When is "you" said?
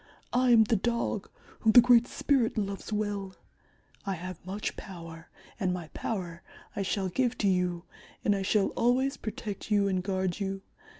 7.47-7.85, 9.69-9.87, 10.39-10.63